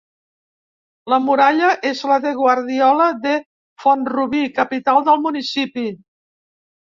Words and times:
La 1.13 1.17
muralla 1.25 1.67
és 1.89 1.99
la 2.11 2.15
de 2.23 2.31
Guardiola 2.39 3.09
de 3.27 3.35
Font-rubí, 3.83 4.41
capital 4.61 5.05
del 5.11 5.21
municipi. 5.27 5.85